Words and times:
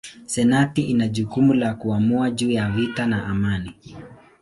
Senati 0.25 0.81
ina 0.81 1.07
jukumu 1.07 1.53
la 1.53 1.73
kuamua 1.73 2.31
juu 2.31 2.51
ya 2.51 2.69
vita 2.69 3.07
na 3.07 3.25
amani. 3.25 3.73